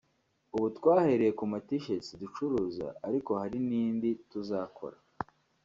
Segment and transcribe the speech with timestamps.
[0.55, 4.97] ubu twahereye ku ma T-Shirts ducuruza ariko hari n’indi tuzakora